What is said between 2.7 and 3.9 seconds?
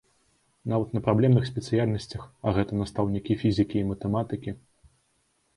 настаўнікі фізікі і